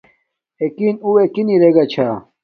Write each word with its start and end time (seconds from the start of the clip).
اݵکِن 0.61 0.95
اُݸ 1.05 1.11
اݵکِن 1.23 1.47
رݵگݳ 1.61 1.85
چھݳ. 1.91 2.07